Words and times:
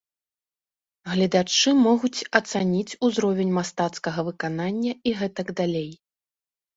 Гледачы 1.11 1.73
могуць 1.87 2.25
ацаніць 2.39 2.97
узровень 3.07 3.51
мастацкага 3.57 4.19
выканання 4.31 4.93
і 5.11 5.15
гэтак 5.21 5.53
далей. 5.61 5.91